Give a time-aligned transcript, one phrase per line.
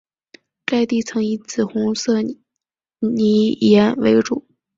[0.65, 2.23] 该地层以紫红色
[2.97, 4.47] 泥岩为主。